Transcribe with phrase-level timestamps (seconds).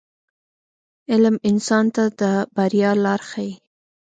[1.11, 2.21] •علم انسان ته د
[2.55, 3.51] بریا لار ښیي.